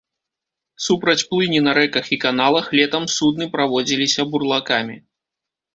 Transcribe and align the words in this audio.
Супраць 0.85 1.23
плыні 1.33 1.59
па 1.67 1.75
рэках 1.79 2.05
і 2.17 2.19
каналах 2.25 2.65
летам 2.81 3.03
судны 3.19 3.45
праводзіліся 3.59 4.21
бурлакамі. 4.35 5.03